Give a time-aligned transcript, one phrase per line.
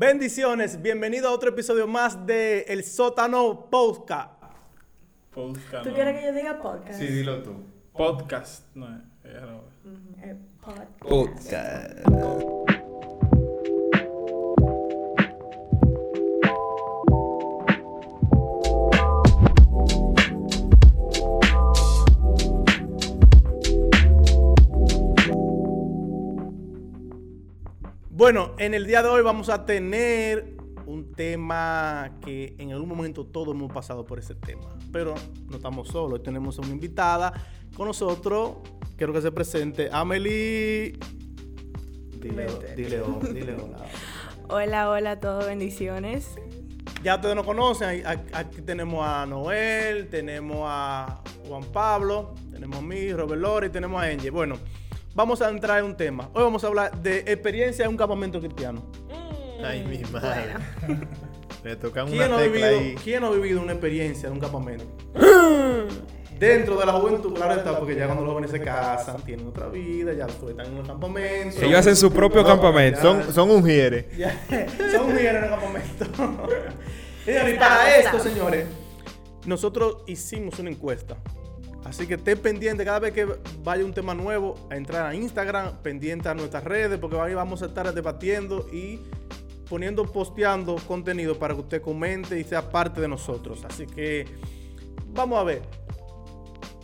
[0.00, 4.30] Bendiciones, bienvenido a otro episodio más de El Sótano Podcast.
[5.30, 5.82] Podcast.
[5.82, 5.94] ¿Tú no.
[5.94, 6.98] quieres que yo diga podcast?
[6.98, 7.52] Sí, dilo tú.
[7.92, 8.64] Podcast.
[8.74, 8.96] No, no.
[8.96, 11.00] Ujú, eh, podcast.
[11.00, 12.69] Podcast.
[28.20, 33.24] Bueno, en el día de hoy vamos a tener un tema que en algún momento
[33.24, 35.14] todos hemos pasado por ese tema, pero
[35.48, 36.18] no estamos solos.
[36.18, 37.32] Hoy tenemos a una invitada
[37.74, 38.56] con nosotros.
[38.98, 40.98] Quiero que se presente Amelie.
[42.18, 42.46] Dile,
[42.76, 43.86] dile, dile hola.
[44.50, 46.36] Hola, hola a todos, bendiciones.
[47.02, 48.06] Ya ustedes nos conocen.
[48.06, 54.02] Aquí aquí tenemos a Noel, tenemos a Juan Pablo, tenemos a mí, Robert Lori, tenemos
[54.02, 54.28] a Angie.
[54.28, 54.58] Bueno,
[55.14, 56.28] vamos a entrar en un tema.
[56.34, 58.82] Hoy vamos a hablar de experiencia en un campamento cristiano.
[59.64, 60.54] Ay, mi madre.
[61.62, 62.94] Me tocan ¿Quién una no, ha tecla vivido, ahí.
[63.02, 64.84] ¿Quién no ha vivido una experiencia en un campamento?
[66.38, 69.68] Dentro de la juventud, claro está, porque ya cuando los jóvenes se casan, tienen otra
[69.68, 71.62] vida, ya están en los campamentos.
[71.62, 73.02] Ellos hacen su propio No, campamento.
[73.02, 74.06] Son, son ungieres.
[74.90, 76.06] Son mujeres en el campamento.
[77.26, 78.66] Y para esto, señores,
[79.44, 81.18] nosotros hicimos una encuesta.
[81.84, 83.26] Así que estén pendientes cada vez que
[83.64, 87.62] vaya un tema nuevo a entrar a Instagram, pendiente a nuestras redes, porque ahí vamos
[87.62, 89.00] a estar debatiendo y
[89.68, 93.64] poniendo, posteando contenido para que usted comente y sea parte de nosotros.
[93.64, 94.26] Así que
[95.08, 95.62] vamos a ver.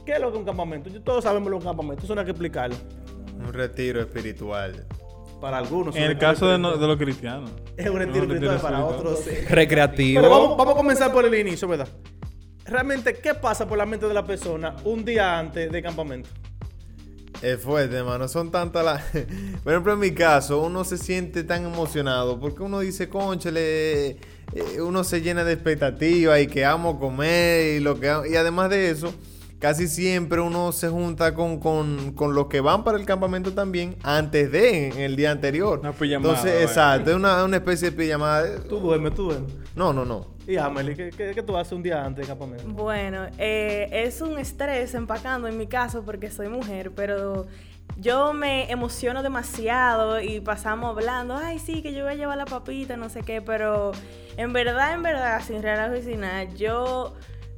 [0.04, 0.90] ¿Qué es lo que es un campamento?
[1.02, 2.76] Todos sabemos lo que es un campamento, eso no hay que explicarlo.
[3.38, 4.86] Un retiro espiritual.
[5.40, 5.94] Para algunos.
[5.94, 7.50] En el caso de, retiro no- de los cristianos.
[7.76, 9.24] Es un retiro espiritual para otros.
[9.50, 10.22] Recreativo.
[10.22, 11.88] Pero vamos, vamos a comenzar por el inicio, ¿verdad?
[12.68, 16.28] Realmente, ¿qué pasa por la mente de la persona un día antes del campamento?
[17.42, 18.28] Es fuerte, hermano.
[18.28, 19.02] Son tantas las.
[19.62, 24.18] Por ejemplo, en mi caso, uno se siente tan emocionado porque uno dice, conchale, eh,
[24.80, 28.90] uno se llena de expectativas y que amo comer y lo que Y además de
[28.90, 29.12] eso,
[29.58, 33.96] casi siempre uno se junta con, con, con los que van para el campamento también
[34.02, 35.78] antes de, en el día anterior.
[35.80, 38.62] Una pijamada, Entonces, exacto, es una, una especie de pijamada.
[38.62, 39.52] Tú duermes, tú duermes.
[39.74, 40.35] No, no, no.
[40.46, 42.68] Y Amelie, ¿qué, qué, qué tú haces un día antes del campamento?
[42.68, 47.46] Bueno, eh, es un estrés empacando en mi caso porque soy mujer, pero
[47.96, 52.44] yo me emociono demasiado y pasamos hablando, ay, sí, que yo voy a llevar la
[52.44, 53.90] papita, no sé qué, pero
[54.36, 55.62] en verdad, en verdad, sin
[56.02, 57.14] sin nada, yo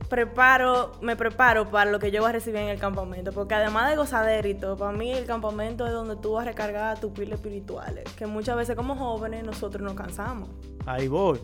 [0.09, 3.91] preparo, me preparo para lo que yo voy a recibir en el campamento, porque además
[3.91, 7.13] de gozadera y todo, para mí el campamento es donde tú vas a recargar tus
[7.13, 10.49] pilas espirituales, que muchas veces como jóvenes nosotros nos cansamos.
[10.87, 11.39] Ahí voy.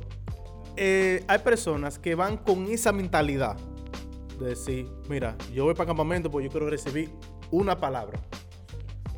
[0.76, 3.56] Eh, hay personas que van con esa mentalidad
[4.40, 7.10] de decir, mira, yo voy para el campamento porque yo quiero recibir
[7.50, 8.18] una palabra.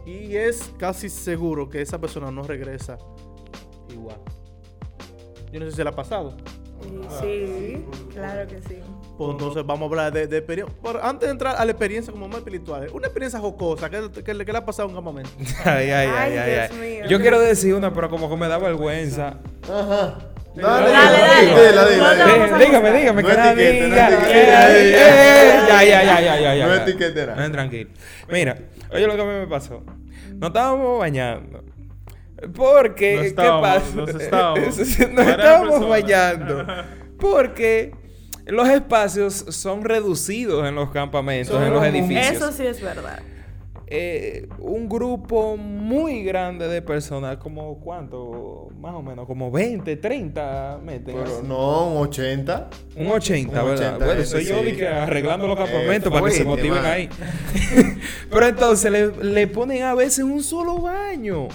[0.04, 2.98] Y es casi seguro que esa persona no regresa
[3.92, 4.18] igual.
[5.52, 6.36] Yo no sé si se le ha pasado.
[7.20, 8.78] Sí, claro que sí.
[9.16, 10.76] Pues entonces vamos a hablar de, de experiencia.
[10.82, 14.34] Pero antes de entrar a la experiencia como más espiritual, una experiencia jocosa, ¿qué, qué,
[14.34, 15.30] le- qué le ha pasado en un campamento?
[15.64, 16.78] Ay, ay, Ay, ay, ay, Dios ay.
[16.98, 17.04] mío.
[17.08, 19.38] Yo quiero decir una, pero como que me da vergüenza.
[19.64, 20.18] Ajá.
[20.56, 21.96] Dale, dale.
[21.96, 24.08] No, no, Eh, a dígame, dígame, No que no diga.
[24.08, 24.14] etiquete.
[24.30, 26.66] Eh, eh, Ya, ya, ya, ya, ya, ya.
[26.66, 26.82] No ya.
[26.82, 27.42] etiquete nada.
[27.42, 27.90] Ven, tranquilo.
[28.30, 28.56] Mira,
[28.92, 29.82] oye lo que a mí me pasó.
[30.34, 31.64] Nos estábamos bañando.
[32.54, 33.94] Porque, No ¿qué pasa?
[33.94, 34.76] nos estábamos.
[35.80, 36.66] Nos bañando.
[37.20, 37.92] Porque
[38.46, 42.36] los espacios son reducidos en los campamentos, en los edificios.
[42.36, 43.20] Eso sí es verdad.
[43.88, 50.80] Eh, un grupo muy grande de personas, como cuánto, más o menos, como 20, 30
[50.82, 51.14] meten.
[51.16, 52.70] Pero no, un 80.
[52.96, 53.88] Un 80, Un ¿verdad?
[53.94, 54.64] 80, bueno, soy yo sí.
[54.64, 56.84] de que arreglando los campamentos Eh, para que se motiven man.
[56.86, 57.08] ahí.
[58.30, 61.48] Pero entonces le, le ponen a veces un solo baño.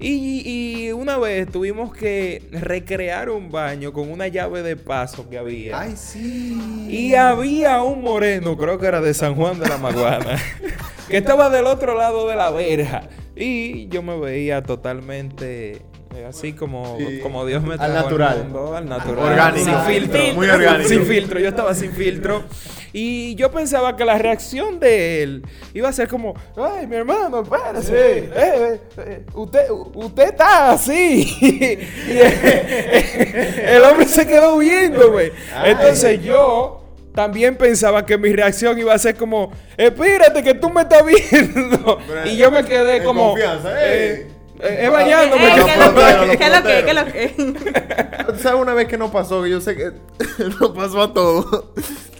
[0.00, 0.42] Y,
[0.86, 5.80] y una vez tuvimos que recrear un baño con una llave de paso que había.
[5.80, 6.58] Ay, sí.
[6.90, 10.36] Y había un moreno, creo que era de San Juan de la Maguana,
[11.08, 13.02] que estaba del otro lado de la verja.
[13.36, 15.82] Y yo me veía totalmente
[16.16, 17.18] eh, así como, Sí.
[17.20, 18.44] como Dios me trajo al natural.
[18.44, 19.24] mundo, al natural.
[19.32, 19.64] Orgánico.
[19.64, 20.20] Sin filtro.
[20.34, 20.88] Muy orgánico.
[20.88, 22.44] Sin filtro, yo estaba sin filtro.
[22.92, 25.42] Y yo pensaba que la reacción de él
[25.72, 28.18] iba a ser como, ay, mi hermano, espérese.
[28.18, 31.36] Eh, eh, eh, usted, usted está así.
[32.08, 35.32] y el, el hombre se quedó huyendo, güey.
[35.64, 36.83] Entonces yo
[37.14, 41.98] también pensaba que mi reacción iba a ser como, espérate que tú me estás viendo.
[42.06, 43.30] Pero y yo me quedé en como...
[43.30, 44.26] confianza, eh,
[44.58, 44.78] eh.
[44.80, 45.54] eh, bañándome.
[45.54, 46.36] ¿Qué es lo que?
[46.36, 46.84] ¿Qué es lo que?
[46.84, 48.32] ¿Qué es lo que?
[48.32, 49.42] ¿Tú ¿Sabes una vez que nos pasó?
[49.44, 49.92] Que yo sé que
[50.60, 51.66] nos pasó a todos.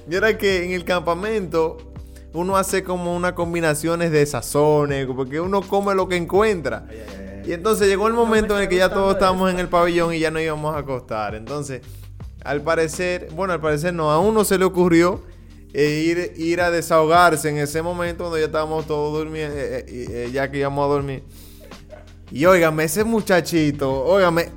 [0.08, 1.78] Y era que en el campamento
[2.32, 6.86] uno hace como unas combinaciones de sazones, porque uno come lo que encuentra.
[7.44, 10.14] Y entonces llegó el momento me en el que ya todos estábamos en el pabellón
[10.14, 11.34] y ya no íbamos a acostar.
[11.34, 11.82] Entonces,
[12.44, 15.22] al parecer, bueno, al parecer no, a uno se le ocurrió
[15.72, 20.30] eh, ir, ir a desahogarse en ese momento donde ya estábamos todos durmiendo, eh, eh,
[20.32, 21.24] ya que íbamos a dormir.
[22.30, 24.50] Y óigame, ese muchachito, óigame,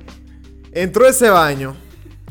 [0.72, 1.76] entró a ese baño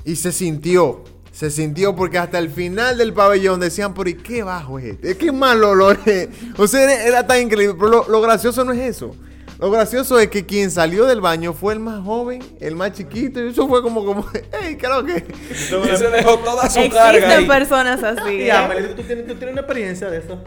[0.06, 1.04] y se sintió.
[1.32, 5.18] Se sintió porque hasta el final del pabellón decían, pero ¿y qué bajo es este?
[5.18, 6.30] ¿Qué mal olor es?
[6.58, 7.76] O sea, era, era tan increíble.
[7.78, 9.16] Pero lo, lo gracioso no es eso.
[9.60, 13.44] Lo gracioso es que quien salió del baño fue el más joven, el más chiquito.
[13.44, 14.26] Y eso fue como, como,
[14.62, 15.26] hey, creo que...
[15.50, 17.48] Y se dejó toda su carga Existen ahí.
[17.48, 18.50] personas así.
[18.50, 18.94] ¿eh?
[18.96, 20.40] ¿tú tienes, tú tienes una experiencia de eso.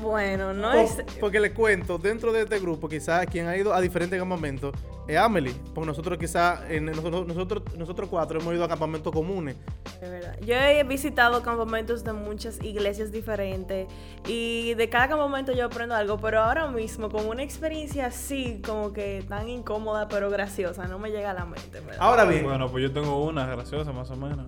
[0.00, 0.96] Bueno, no Por- es.
[1.20, 4.74] Porque le cuento, dentro de este grupo, quizás quien ha ido a diferentes campamentos
[5.06, 5.54] es Amelie.
[5.74, 9.56] Porque nosotros quizás, en, nosotros, nosotros, nosotros cuatro hemos ido a campamentos comunes.
[10.00, 10.36] De verdad.
[10.40, 13.86] Yo he visitado campamentos de muchas iglesias diferentes
[14.26, 18.92] y de cada campamento yo aprendo algo, pero ahora mismo como una experiencia así, como
[18.92, 21.80] que tan incómoda pero graciosa, no me llega a la mente.
[21.80, 21.96] ¿verdad?
[21.98, 24.46] Ahora bien, Bueno, pues yo tengo una graciosa más o menos.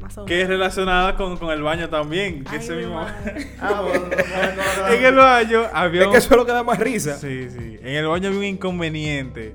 [0.00, 0.58] Más o Que es menos.
[0.60, 2.44] relacionada con, con el baño también.
[2.44, 3.00] Que Ay, ese mi mismo.
[3.60, 6.12] Ah, bueno, no, no, no, en el baño había Es un...
[6.12, 7.16] que eso es lo que da más risa.
[7.16, 7.78] Sí, sí.
[7.82, 9.54] En el baño había un inconveniente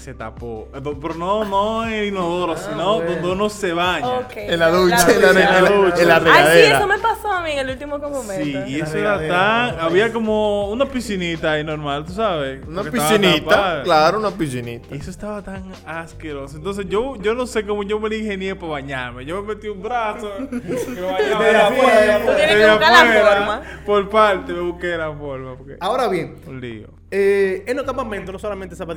[0.00, 0.68] se tapó.
[0.72, 3.12] Pero no, no en el inodoro, sino bueno.
[3.12, 4.26] donde uno se baña.
[4.34, 5.40] En la ducha, en la, ducha.
[5.42, 6.78] en la- en la Ay, sí, regadera.
[6.78, 8.44] eso me pasó a mí en el último campamento.
[8.66, 9.76] Sí, y eso era regadera.
[9.76, 9.80] tan.
[9.86, 12.66] Había como una piscinita ahí normal, tú sabes.
[12.66, 14.94] Una piscinita, claro, una piscinita.
[14.94, 16.56] Y eso estaba tan asqueroso.
[16.56, 19.24] Entonces yo, yo no sé cómo yo me la ingenié para bañarme.
[19.24, 23.62] Yo me metí un brazo, me bañaba de afuera, Tú tienes que buscar la forma.
[23.86, 25.56] Por parte me busqué la forma.
[25.56, 26.88] Porque Ahora bien, un lío.
[27.10, 28.96] eh, en los campamentos no solamente se va a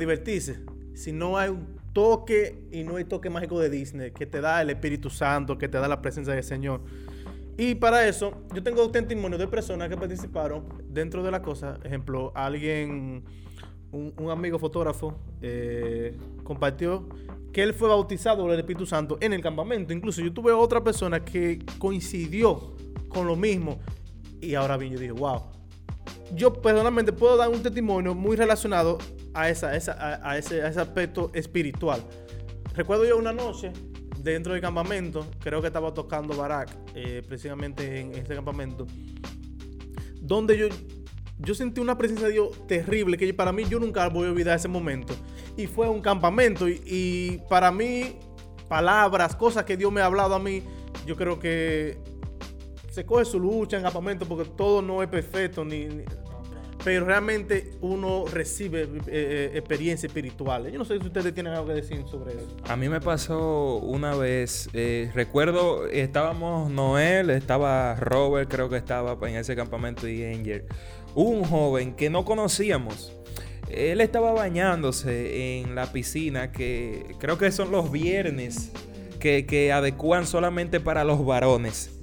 [0.94, 4.62] divertirse, sino hay un toque y no hay toque mágico de Disney que te da
[4.62, 6.82] el Espíritu Santo, que te da la presencia del Señor.
[7.56, 11.78] Y para eso, yo tengo testimonios de personas que participaron dentro de la cosa.
[11.84, 13.24] Ejemplo, alguien,
[13.92, 17.08] un, un amigo fotógrafo, eh, compartió
[17.52, 19.92] que él fue bautizado por el Espíritu Santo en el campamento.
[19.92, 22.74] Incluso yo tuve otra persona que coincidió
[23.08, 23.78] con lo mismo.
[24.40, 25.42] Y ahora bien, yo dije, wow.
[26.34, 28.98] Yo personalmente puedo dar un testimonio muy relacionado
[29.34, 32.02] a, ese, aspecto espiritual.
[32.74, 33.72] Recuerdo yo una noche
[34.18, 38.86] dentro del campamento, creo que estaba tocando Barak, eh, precisamente en ese campamento,
[40.20, 40.68] donde yo,
[41.38, 44.56] yo sentí una presencia de Dios terrible, que para mí yo nunca voy a olvidar
[44.56, 45.14] ese momento.
[45.56, 48.16] Y fue un campamento, y, para mí,
[48.68, 50.62] palabras, cosas que Dios me ha hablado a mí,
[51.06, 51.98] yo creo que
[52.90, 55.88] se coge su lucha en campamento porque todo no es perfecto, ni-
[56.84, 60.70] pero realmente uno recibe eh, eh, experiencias espirituales.
[60.70, 62.56] Yo no sé si ustedes tienen algo que decir sobre eso.
[62.68, 69.16] A mí me pasó una vez, eh, recuerdo, estábamos Noel, estaba Robert, creo que estaba
[69.28, 70.66] en ese campamento y Angel.
[71.14, 73.16] Un joven que no conocíamos.
[73.70, 78.72] Él estaba bañándose en la piscina que creo que son los viernes
[79.18, 81.94] que, que adecuan solamente para los varones.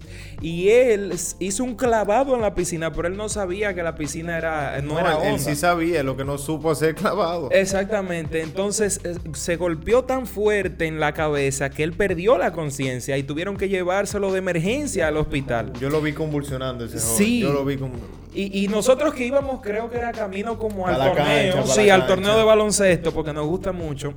[0.42, 4.38] Y él hizo un clavado en la piscina, pero él no sabía que la piscina
[4.38, 7.50] era, no, era él, él sí sabía, lo que no supo hacer clavado.
[7.52, 13.18] Exactamente, entonces eh, se golpeó tan fuerte en la cabeza que él perdió la conciencia
[13.18, 15.74] y tuvieron que llevárselo de emergencia al hospital.
[15.80, 17.18] Yo lo vi convulsionando ese joven.
[17.18, 17.40] Sí.
[17.42, 17.92] Yo lo vi con...
[18.34, 22.00] Y, y nosotros que íbamos, creo que era camino como al torneo, cancha, sí, al
[22.02, 22.16] cancha.
[22.16, 24.14] torneo de baloncesto, porque nos gusta mucho.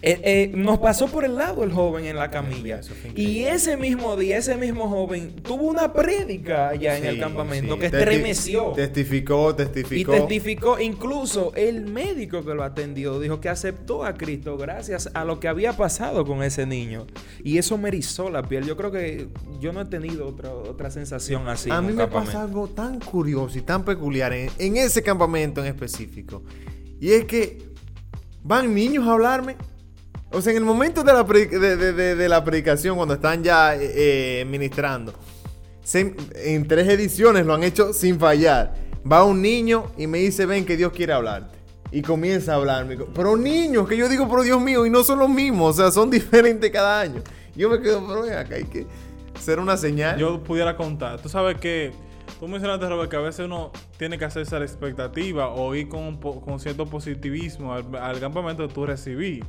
[0.00, 2.80] Eh, eh, nos pasó por el lado el joven en la camilla.
[3.16, 7.80] Y ese mismo día, ese mismo joven tuvo una prédica allá en el campamento sí.
[7.80, 8.72] que estremeció.
[8.76, 10.12] Testificó, Y testificó.
[10.12, 15.40] testificó, incluso el médico que lo atendió dijo que aceptó a Cristo gracias a lo
[15.40, 17.06] que había pasado con ese niño.
[17.42, 18.64] Y eso me erizó la piel.
[18.66, 19.26] Yo creo que
[19.58, 21.70] yo no he tenido otra, otra sensación así.
[21.72, 22.32] a mí me campamento.
[22.32, 26.44] pasa algo tan curioso y tan peculiar en, en ese campamento en específico.
[27.00, 27.58] Y es que
[28.44, 29.56] van niños a hablarme.
[30.30, 34.44] O sea, en el momento de la, de, la predicación, cuando están ya eh, eh,
[34.44, 35.14] ministrando,
[35.94, 38.74] en tres ediciones lo han hecho sin fallar.
[39.10, 41.56] Va un niño y me dice, ven que Dios quiere hablarte.
[41.90, 42.98] Y comienza a hablarme.
[43.14, 45.90] Pero niños, que yo digo, pero Dios mío, y no son los mismos, o sea,
[45.90, 47.22] son diferentes cada año.
[47.56, 48.86] Yo me quedo, pero acá hay que
[49.40, 50.18] ser una señal.
[50.18, 51.20] Yo pudiera contar.
[51.22, 51.92] Tú sabes que
[52.38, 55.88] tú mencionaste, Robert, que a veces uno tiene que hacerse a la expectativa o ir
[55.88, 59.42] con, con cierto positivismo al, al campamento que tú recibí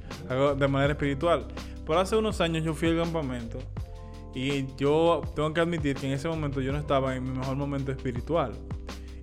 [0.57, 1.47] de manera espiritual.
[1.85, 3.57] Pero hace unos años yo fui al campamento
[4.33, 7.55] y yo tengo que admitir que en ese momento yo no estaba en mi mejor
[7.55, 8.53] momento espiritual.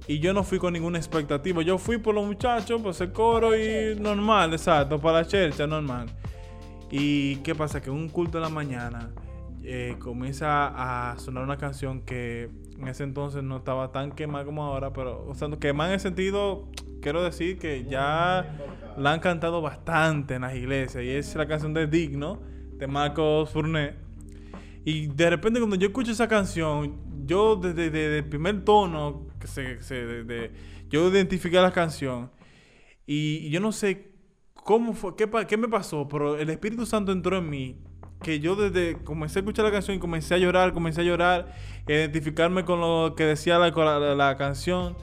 [0.09, 1.63] Y yo no fui con ninguna expectativa.
[1.63, 6.09] Yo fui por los muchachos, por ese coro y normal, exacto, para la chercha, normal.
[6.91, 7.81] ¿Y qué pasa?
[7.81, 9.11] Que en un culto de la mañana
[9.63, 12.49] eh, comienza a sonar una canción que
[12.79, 16.01] en ese entonces no estaba tan quemada como ahora, pero, o sea, quemada en el
[16.01, 16.69] sentido
[17.01, 18.57] quiero decir que ya
[18.97, 22.41] la han cantado bastante en las iglesias y es la canción de Digno
[22.79, 23.97] de Marcos Fournet.
[24.85, 29.47] Y de repente cuando yo escucho esa canción, yo desde, desde el primer tono que
[29.49, 30.51] se, se-
[30.89, 32.31] yo identifiqué la canción
[33.07, 34.13] y, y yo no sé
[34.55, 37.77] cómo fue, qué, qué me pasó, pero el Espíritu Santo entró en mí.
[38.23, 41.53] Que yo desde comencé a escuchar la canción y comencé a llorar, comencé a llorar,
[41.87, 44.97] identificarme con lo que decía la- la canción.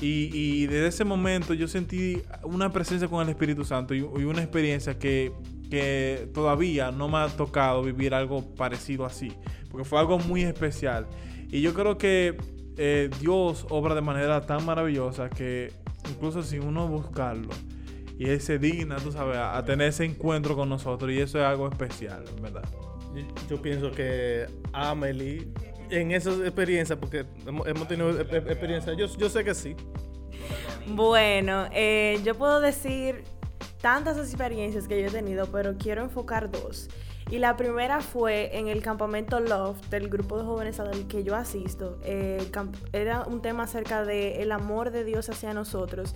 [0.00, 4.24] Y, y desde ese momento yo sentí una presencia con el Espíritu Santo y, y
[4.24, 5.32] una experiencia que,
[5.70, 9.32] que todavía no me ha tocado vivir algo parecido así.
[9.70, 11.06] Porque fue algo muy especial.
[11.50, 12.36] Y yo creo que
[12.76, 15.72] eh, Dios obra de manera tan maravillosa que
[16.10, 17.48] incluso sin uno buscarlo,
[18.18, 21.10] y Él se digna, tú sabes, a, a tener ese encuentro con nosotros.
[21.12, 22.64] Y eso es algo especial, en verdad.
[23.14, 25.48] Yo, yo pienso que Amelie,
[25.90, 29.74] en esas experiencias, porque hemos, hemos tenido e- e- experiencias, yo, yo sé que sí.
[30.86, 33.24] Bueno, eh, yo puedo decir
[33.80, 36.88] tantas experiencias que yo he tenido, pero quiero enfocar dos.
[37.30, 41.36] Y la primera fue en el campamento Love del grupo de jóvenes al que yo
[41.36, 41.98] asisto.
[42.02, 46.14] Eh, el era un tema acerca del amor de Dios hacia nosotros.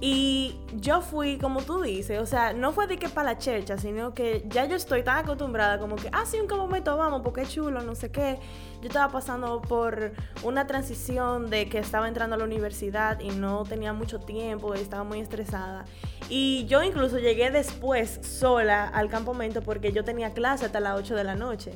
[0.00, 3.78] Y yo fui, como tú dices, o sea, no fue de que para la checha,
[3.78, 7.42] sino que ya yo estoy tan acostumbrada como que, ah, sí, un campamento, vamos, porque
[7.42, 8.38] es chulo, no sé qué.
[8.80, 13.62] Yo estaba pasando por una transición de que estaba entrando a la universidad y no
[13.62, 15.84] tenía mucho tiempo y estaba muy estresada.
[16.28, 21.14] Y yo incluso llegué después sola al campamento porque yo tenía clase hasta las 8
[21.14, 21.72] de la noche.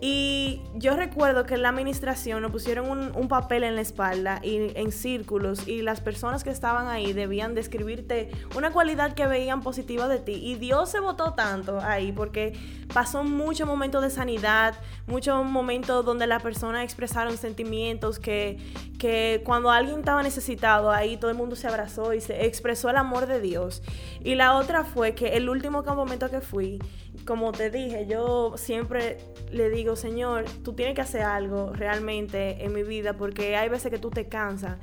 [0.00, 4.38] Y yo recuerdo que en la administración nos pusieron un, un papel en la espalda
[4.44, 9.60] y en círculos y las personas que estaban ahí debían describirte una cualidad que veían
[9.60, 10.34] positiva de ti.
[10.34, 12.56] Y Dios se votó tanto ahí porque
[12.94, 14.76] pasó muchos momentos de sanidad,
[15.08, 18.56] muchos momentos donde las personas expresaron sentimientos que,
[19.00, 22.98] que cuando alguien estaba necesitado ahí todo el mundo se abrazó y se expresó el
[22.98, 23.82] amor de Dios.
[24.22, 26.78] Y la otra fue que el último campamento que fui,
[27.26, 29.18] como te dije, yo siempre
[29.50, 33.90] le digo, Señor, tú tienes que hacer algo realmente en mi vida porque hay veces
[33.90, 34.78] que tú te cansas.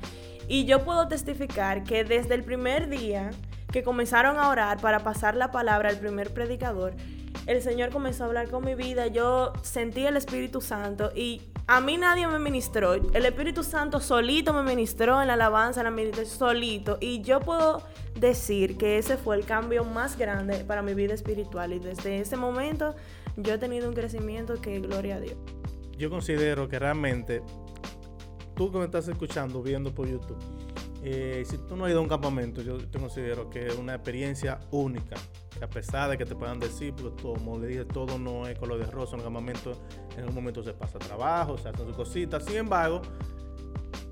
[0.48, 3.30] Y yo puedo testificar que desde el primer día
[3.72, 6.94] que comenzaron a orar para pasar la palabra al primer predicador,
[7.46, 11.80] el Señor comenzó a hablar con mi vida, yo sentí el Espíritu Santo y a
[11.80, 12.94] mí nadie me ministró.
[12.94, 16.98] El Espíritu Santo solito me ministró en la alabanza, en la meditación solito.
[17.00, 17.82] Y yo puedo
[18.18, 21.72] decir que ese fue el cambio más grande para mi vida espiritual.
[21.72, 22.94] Y desde ese momento
[23.36, 25.36] yo he tenido un crecimiento que gloria a Dios.
[25.98, 27.42] Yo considero que realmente
[28.54, 30.38] tú que me estás escuchando, viendo por YouTube,
[31.02, 33.94] eh, si tú no has ido a un campamento, yo te considero que es una
[33.94, 35.16] experiencia única.
[35.58, 38.46] Que a pesar de que te puedan decir, porque todo, como le dije, todo no
[38.46, 39.72] es color de rosa en un campamento,
[40.16, 42.44] en un momento se pasa trabajo, se hacen sus cositas.
[42.44, 43.00] Sin embargo,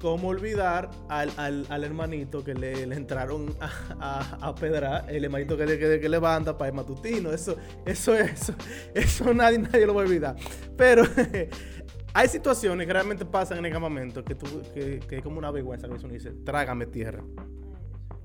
[0.00, 5.04] ¿cómo olvidar al, hermanito que le, entraron a, a, pedrar?
[5.10, 7.30] El hermanito que, le- que, que levanta para el matutino.
[7.30, 8.54] Eso, eso, eso,
[8.94, 10.36] eso nadie, nadie lo va a olvidar.
[10.78, 11.04] Pero
[12.14, 15.50] hay situaciones que realmente pasan en el campamento que, tú, que, que es como una
[15.50, 15.88] vergüenza.
[15.88, 17.22] Que uno dice, trágame tierra.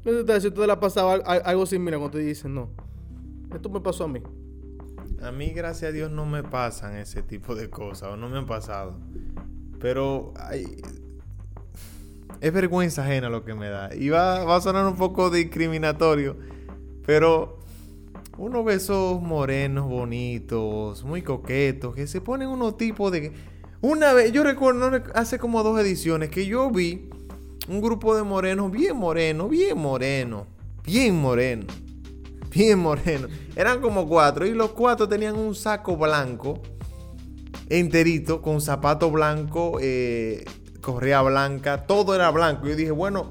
[0.06, 2.70] Entonces, si tú le ha pasado al- al- algo similar cuando tú dices, no,
[3.54, 4.22] esto me pasó a mí.
[5.22, 8.38] A mí, gracias a Dios, no me pasan ese tipo de cosas, o no me
[8.38, 8.98] han pasado.
[9.80, 10.82] Pero ay,
[12.42, 13.94] es vergüenza ajena lo que me da.
[13.94, 16.38] Y va, va a sonar un poco discriminatorio,
[17.06, 17.60] pero
[18.38, 23.34] uno ve esos morenos bonitos, muy coquetos, que se ponen unos tipos de...
[23.82, 27.10] Una vez, yo recuerdo, hace como dos ediciones, que yo vi
[27.68, 30.48] un grupo de morenos, bien moreno, bien moreno,
[30.84, 31.66] bien moreno
[32.50, 33.28] bien moreno.
[33.56, 36.62] Eran como cuatro y los cuatro tenían un saco blanco
[37.70, 40.44] enterito con zapato blanco, eh,
[40.82, 42.68] correa blanca, todo era blanco.
[42.68, 43.30] Yo dije, bueno,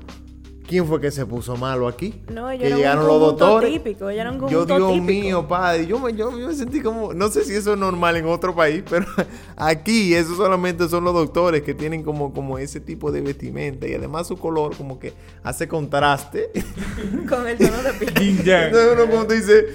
[0.69, 2.15] ¿quién fue que se puso malo aquí?
[2.33, 3.73] No, ellos que un llegaron los doctores.
[3.73, 5.03] típico, un yo, Dios típico.
[5.05, 8.17] mío, padre, yo me, yo, yo me sentí como, no sé si eso es normal
[8.19, 9.07] en otro país, pero
[9.57, 13.95] aquí eso solamente son los doctores que tienen como, como ese tipo de vestimenta y
[13.95, 16.51] además su color como que hace contraste.
[17.29, 18.41] Con el tono de piel.
[18.41, 19.67] Entonces uno como tú dice...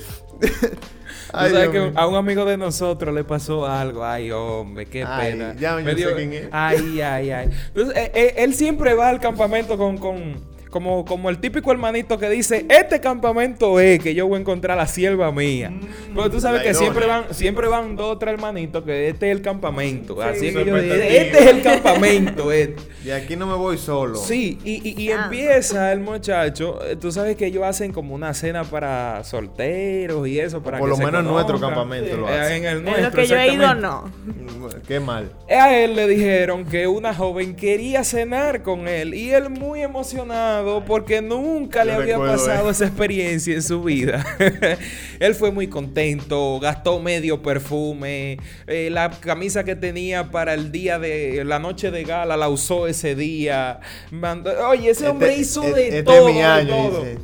[1.36, 4.06] Ay, sabes Dios que a un amigo de nosotros le pasó algo.
[4.06, 5.56] Ay, hombre, qué Ay, pena.
[5.56, 6.48] ya yo Me sé quién es.
[6.52, 7.50] Ay, ay, ay.
[7.70, 12.18] Entonces, eh, eh, él siempre va al campamento con, con como, como el típico hermanito
[12.18, 15.72] que dice, este campamento es que yo voy a encontrar la sierva mía.
[16.16, 19.38] Pero tú sabes que siempre van, siempre van dos o tres hermanitos que este es
[19.38, 20.20] el campamento.
[20.22, 21.22] Así es Su que yo digo, expectativa.
[21.22, 22.52] este es el campamento.
[22.52, 22.82] este.
[23.06, 24.16] Y aquí no me voy solo.
[24.16, 25.26] Sí, y, y- y Ah.
[25.26, 26.80] empieza el muchacho.
[26.84, 30.64] eh, Tú sabes que ellos hacen como una cena para solteros y eso.
[30.64, 32.58] Para Por que lo se menos en nuestro campamento lo Eh, hacen.
[32.58, 34.06] En el En nuestro, lo que yo he ido, no.
[34.88, 35.32] Qué mal.
[35.50, 40.84] A él le dijeron que una joven quería cenar con él y él muy emocionado
[40.86, 42.72] porque nunca le había pasado eh.
[42.72, 44.26] esa experiencia en su vida.
[45.20, 48.38] él fue muy contento, gastó medio perfume,
[48.68, 52.88] eh, la camisa que tenía para el día de la noche de gala la usó
[52.88, 53.80] ese día.
[54.12, 56.28] Mandó- oye, ese Este- hombre hizo de este es todo.
[56.28, 57.04] mi de año, todo.
[57.04, 57.18] dice.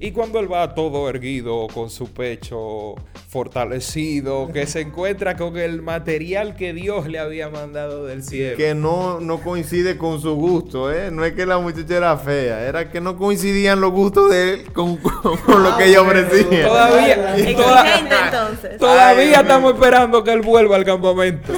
[0.00, 2.94] Y cuando él va todo erguido, con su pecho
[3.28, 8.56] fortalecido, que se encuentra con el material que Dios le había mandado del cielo.
[8.56, 11.10] Que no, no coincide con su gusto, ¿eh?
[11.10, 14.72] No es que la muchacha era fea, era que no coincidían los gustos de él
[14.72, 16.66] con, con- con lo que ella ofrecía.
[16.66, 21.52] Todavía, toda- todavía Ay, estamos esperando que él vuelva al campamento.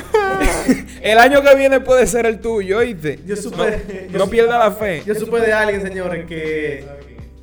[1.02, 3.18] el año que viene puede ser el tuyo, ¿oíste?
[3.26, 5.02] Yo supe- no, yo no supe- pierda la fe.
[5.04, 6.84] Yo supe de alguien, señores, que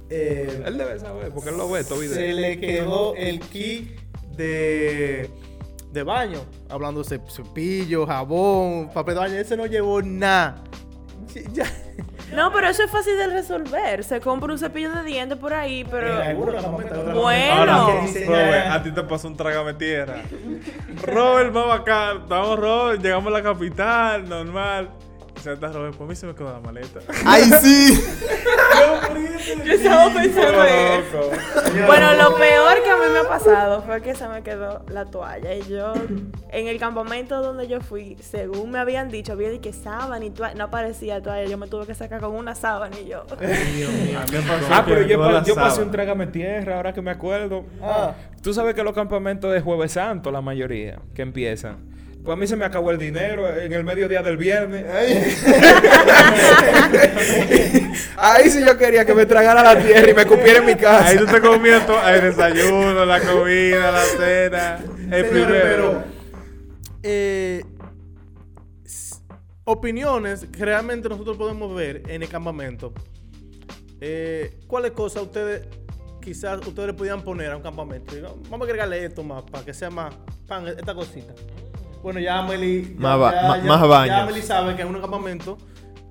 [0.09, 2.35] eh, Él debe saber, porque él lo ve todo se video.
[2.39, 3.99] le quedó el kit
[4.35, 5.29] de,
[5.91, 6.39] de baño.
[6.69, 9.35] Hablando de cepillo, jabón, papel de baño.
[9.35, 10.63] Ese no llevó nada.
[11.53, 11.65] Ya.
[12.33, 14.03] No, pero eso es fácil de resolver.
[14.03, 16.15] Se compra un cepillo de dientes por ahí, pero.
[17.13, 17.71] Bueno.
[17.71, 20.23] Ahora, Robert, a ti te pasó un trágame tierra.
[21.03, 22.13] Robert, vamos acá.
[22.21, 24.89] Estamos Robert, llegamos a la capital, normal.
[25.45, 26.99] Pues a mí se me quedó la maleta.
[27.25, 28.03] ¡Ay, sí!
[29.63, 31.29] Yo estaba pensando en eso.
[31.85, 35.05] Bueno, lo peor que a mí me ha pasado fue que se me quedó la
[35.05, 35.53] toalla.
[35.53, 35.93] Y yo,
[36.51, 40.31] en el campamento donde yo fui, según me habían dicho, había de que sábana y
[40.31, 40.55] toalla.
[40.55, 41.45] No aparecía toalla.
[41.49, 43.21] Yo me tuve que sacar con una sábana y yo.
[43.31, 47.01] A mí me pasó Ah, pero yo, pa- yo pasé un trágame tierra, ahora que
[47.01, 47.65] me acuerdo.
[47.81, 48.13] Ah.
[48.41, 51.77] Tú sabes que los campamentos de Jueves Santo, la mayoría, que empiezan.
[52.25, 54.83] Pues a mí se me acabó el dinero en el mediodía del viernes.
[58.17, 61.05] Ahí sí yo quería que me tragara la tierra y me cupiera en mi casa.
[61.05, 64.79] Ahí tú te comías todo, el desayuno, la comida, la cena,
[65.11, 65.51] el primero.
[65.51, 66.03] pero
[67.03, 67.63] eh,
[69.65, 72.91] opiniones que realmente nosotros podemos ver en el campamento.
[74.01, 75.67] Eh, ¿Cuáles cosas ustedes
[76.23, 78.15] quizás ustedes le podían poner a un campamento?
[78.15, 80.15] Digo, vamos a agregarle esto más para que sea más
[80.47, 81.35] pan, esta cosita.
[82.03, 84.17] Bueno, ya Amelie, ya- Más ba- ya- ma- ya- más ya baños.
[84.19, 85.57] Amelie sabe que en un campamento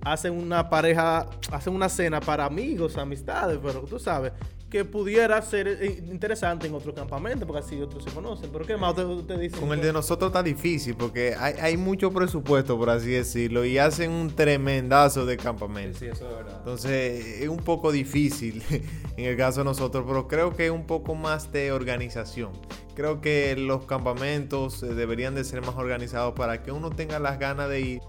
[0.02, 4.32] hacen una pareja, hacen una cena para amigos, amistades, pero tú sabes
[4.68, 8.50] que pudiera ser eh, interesante en otro campamento, porque así otros se conocen.
[8.52, 9.56] Pero ¿qué más usted, usted dice?
[9.60, 13.78] Con el de nosotros está difícil porque hay, hay mucho presupuesto, por así decirlo, y
[13.78, 16.00] hacen un tremendazo de campamento.
[16.00, 16.56] Sí, eso es verdad.
[16.58, 18.64] Entonces es un poco difícil
[19.16, 22.50] en el caso de nosotros, pero creo que es un poco más de organización.
[22.94, 27.38] Creo que los campamentos eh, deberían de ser más organizados para que uno tenga las
[27.38, 28.00] ganas de ir.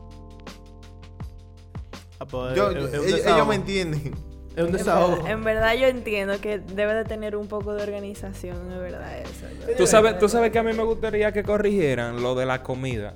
[2.19, 4.13] Ah, pues, Yo- es- es un ellos, me entienden.
[4.55, 5.15] Es un En desahogo.
[5.17, 9.19] verdad, en verdad yo entiendo que debe de tener un poco de organización, es verdad
[9.19, 9.45] eso.
[9.67, 12.63] Yo- ¿Tú sabes, tú sabes que a mí me gustaría que corrigieran lo de la
[12.63, 13.15] comida.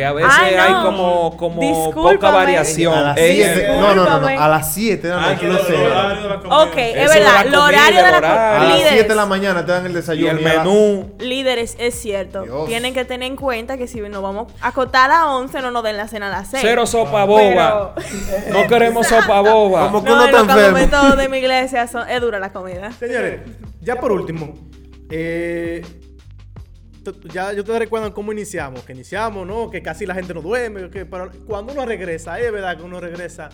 [0.00, 0.62] Que a veces Ay, no.
[0.62, 2.14] hay como, como Discúlpame.
[2.16, 2.94] poca variación.
[2.94, 5.46] A las eh, no, no, no, no, a las 7 de la Ah, noche, que
[5.46, 5.72] no lo- sé.
[5.76, 6.58] lo horario de la comida.
[6.62, 8.40] Ok, es Eso de verdad, el comida, horario de el la horario.
[8.40, 10.30] A las líderes, 7 de la mañana te dan el y desayuno.
[10.30, 11.12] el y a la- menú.
[11.18, 12.42] líderes, es cierto.
[12.44, 12.66] Dios.
[12.66, 15.70] Tienen que tener en cuenta que si nos vamos a acotar a las 11, no
[15.70, 16.62] nos den la cena a las 6.
[16.66, 17.94] Cero sopa boba.
[18.52, 19.82] No queremos sopa boba.
[19.90, 20.78] Como que No, uno en está los enfermo.
[20.78, 22.90] campamentos de mi iglesia son- es dura la comida.
[22.92, 23.40] Señores,
[23.82, 24.54] ya por último,
[25.10, 25.84] eh,
[27.32, 29.70] ya yo te recuerdan cómo iniciamos, que iniciamos, ¿no?
[29.70, 33.00] Que casi la gente no duerme, que, pero cuando uno regresa, es verdad que uno
[33.00, 33.48] regresa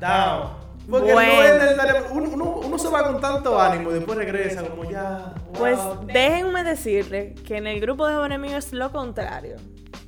[0.00, 0.68] down.
[0.88, 1.34] Porque Bueno.
[1.34, 4.90] no es necesario- uno, uno- uno se va con tanto ánimo y después regresa como
[4.90, 5.34] ya.
[5.52, 9.56] Pues déjenme decirle que en el grupo de jóvenes míos es lo contrario.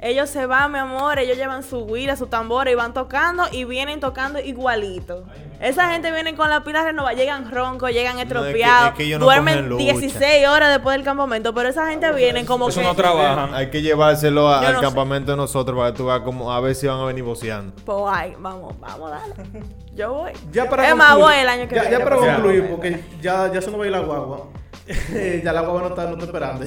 [0.03, 3.65] Ellos se van, mi amor, ellos llevan su guira, su tambor y van tocando y
[3.65, 5.25] vienen tocando igualito.
[5.61, 9.27] Esa gente viene con la pila renovada, llegan roncos, llegan estropeados, es que ellos no
[9.27, 9.83] duermen cogen lucha.
[9.93, 12.87] 16 horas después del campamento, pero esa gente viene como Eso que...
[12.87, 13.53] no trabajan.
[13.55, 14.87] Hay que llevárselo a- al no sé.
[14.87, 17.75] campamento de nosotros para que tú veas como a ver si van a venir boceando.
[17.85, 19.35] Pues ay, vamos, vamos, dale.
[19.95, 20.33] Yo voy.
[20.51, 21.99] Ya para es más, concluir- voy el año que ya, viene.
[21.99, 24.47] Ya para concluir, porque ya, ya se nos va a ir la guagua.
[25.45, 26.65] ya la guagua no está, no está esperando.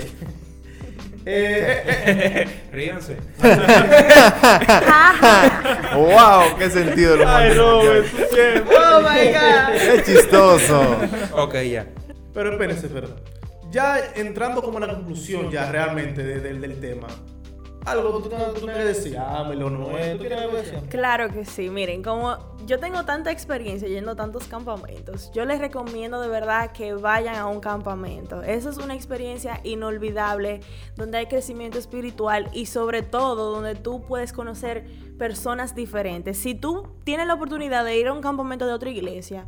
[1.25, 3.17] Eh, eh, Ríanse.
[5.95, 6.57] ¡Wow!
[6.57, 8.61] ¡Qué sentido lo Ay, siempre.
[8.61, 9.95] Oh my God.
[9.95, 10.97] ¡Qué chistoso!
[11.33, 11.85] ok, ya.
[12.33, 13.09] Pero espérense, pero
[13.71, 17.07] ya entrando como a la conclusión ya realmente de- de- del tema.
[17.85, 20.79] Algo que tú, tengas- tú tengas que decir, ah, me lo tú algo que decir.
[20.89, 25.59] Claro que sí, miren, como yo tengo tanta experiencia yendo a tantos campamentos, yo les
[25.59, 28.41] recomiendo de verdad que vayan a un campamento.
[28.41, 30.61] Eso es una experiencia inolvidable,
[30.95, 34.85] donde hay crecimiento espiritual y sobre todo donde tú puedes conocer
[35.17, 36.37] personas diferentes.
[36.37, 39.45] Si tú tienes la oportunidad de ir a un campamento de otra iglesia,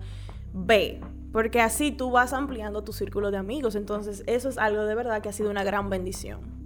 [0.54, 1.00] ve.
[1.32, 3.76] Porque así tú vas ampliando tu círculo de amigos.
[3.76, 6.65] Entonces, eso es algo de verdad que ha sido una gran bendición.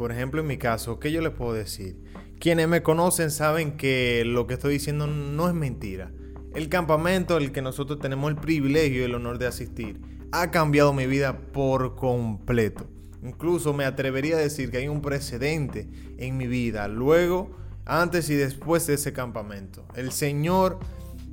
[0.00, 2.02] Por ejemplo, en mi caso, ¿qué yo les puedo decir?
[2.38, 6.10] Quienes me conocen saben que lo que estoy diciendo no es mentira.
[6.54, 10.00] El campamento al que nosotros tenemos el privilegio y el honor de asistir
[10.32, 12.88] ha cambiado mi vida por completo.
[13.22, 15.86] Incluso me atrevería a decir que hay un precedente
[16.16, 17.50] en mi vida, luego,
[17.84, 19.84] antes y después de ese campamento.
[19.94, 20.78] El Señor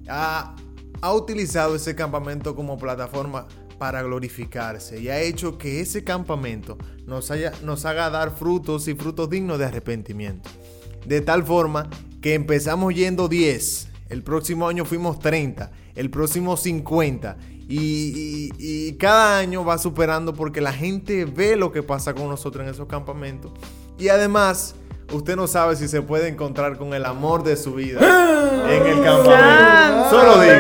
[0.10, 0.58] ha,
[1.00, 7.32] ha utilizado ese campamento como plataforma para glorificarse y ha hecho que ese campamento nos,
[7.32, 10.50] haya, nos haga dar frutos y frutos dignos de arrepentimiento.
[11.06, 11.90] De tal forma
[12.22, 17.38] que empezamos yendo 10, el próximo año fuimos 30, el próximo 50
[17.70, 22.28] y, y- y cada año va superando porque la gente ve lo que pasa con
[22.30, 23.52] nosotros en esos campamentos
[24.00, 24.76] y además...
[25.12, 28.00] Usted no sabe si se puede encontrar con el amor de su vida
[28.70, 30.10] en el campamento.
[30.10, 30.56] Solo digo.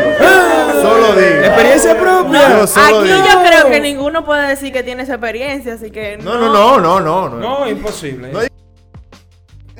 [0.81, 1.43] Solo digo.
[1.43, 2.49] Experiencia propia.
[2.59, 3.19] Yo solo Aquí digo.
[3.29, 6.79] yo creo que ninguno puede decir que tiene esa experiencia, así que No, no, no,
[6.79, 7.29] no, no.
[7.29, 7.39] no.
[7.39, 8.31] No, imposible.
[8.31, 8.39] No,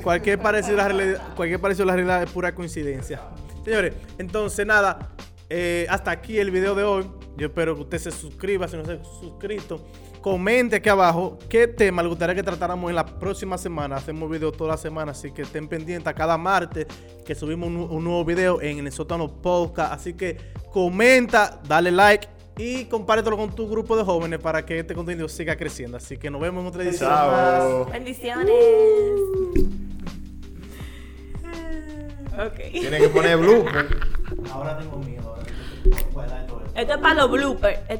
[0.02, 3.20] Cualquier parecido a la realidad, cualquier parecido a la realidad es pura coincidencia.
[3.64, 5.10] Señores, entonces nada,
[5.50, 7.10] eh, hasta aquí el video de hoy.
[7.36, 9.80] Yo espero que usted se suscriba si no se ha suscrito.
[10.20, 13.96] Comente aquí abajo qué tema le gustaría que tratáramos en la próxima semana.
[13.96, 16.86] Hacemos video toda la semana, así que estén pendientes a cada martes
[17.24, 19.92] que subimos un, nu- un nuevo video en el sótano podcast.
[19.92, 20.36] Así que
[20.72, 22.28] comenta, dale like
[22.58, 25.96] y compártelo con tu grupo de jóvenes para que este contenido siga creciendo.
[25.96, 27.08] Así que nos vemos en otra edición.
[27.10, 27.30] más.
[27.30, 27.84] Chao.
[27.86, 28.54] bendiciones.
[32.34, 32.70] Ok.
[32.72, 33.64] Tiene que poner blue.
[34.52, 35.36] Ahora tengo miedo.
[36.74, 37.78] Esto es para los bloopers.
[37.88, 37.94] Esto